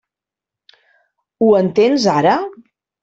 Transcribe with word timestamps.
Ho 1.41 1.51
entens 1.59 2.09
ara? 2.15 2.35